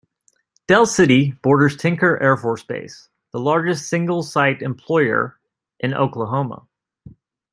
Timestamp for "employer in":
4.63-5.93